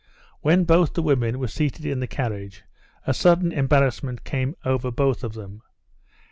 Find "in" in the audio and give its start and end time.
1.85-1.99